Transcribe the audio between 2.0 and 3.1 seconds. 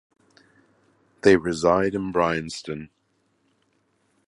Bryanston.